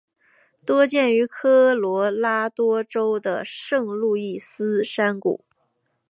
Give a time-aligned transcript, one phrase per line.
[0.65, 5.45] 多见于科罗拉多州的圣路易斯山谷。